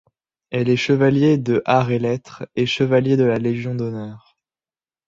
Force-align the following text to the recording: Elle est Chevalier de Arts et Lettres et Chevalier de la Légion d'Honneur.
Elle 0.49 0.69
est 0.69 0.77
Chevalier 0.77 1.37
de 1.37 1.61
Arts 1.65 1.91
et 1.91 1.99
Lettres 1.99 2.47
et 2.55 2.65
Chevalier 2.65 3.17
de 3.17 3.23
la 3.23 3.37
Légion 3.37 3.75
d'Honneur. 3.75 4.35